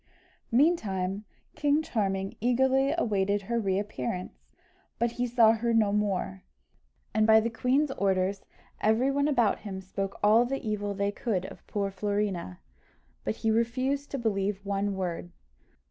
[0.51, 1.25] Meantime
[1.55, 4.47] King Charming eagerly awaited her re appearance,
[4.97, 6.41] but he saw her no more;
[7.13, 8.41] and by the queen's orders,
[8.79, 12.59] every one about him spoke all the evil they could of poor Florina,
[13.23, 15.29] but he refused to believe one word.